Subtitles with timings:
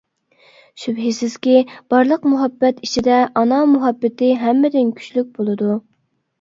[0.83, 1.53] شۈبھىسىزكى،
[1.95, 5.81] بارلىق مۇھەببەت ئىچىدە ئانا مۇھەببىتى ھەممىدىن كۈچلۈك بولىدۇ.